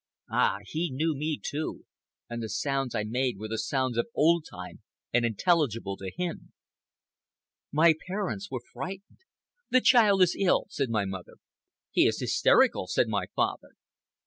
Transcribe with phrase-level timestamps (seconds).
[0.31, 1.85] Ah, he knew me, too,
[2.27, 4.81] and the sounds I made were the sounds of old time
[5.13, 6.53] and intelligible to him.
[7.71, 9.19] My parents were frightened.
[9.69, 11.33] "The child is ill," said my mother.
[11.91, 13.73] "He is hysterical," said my father.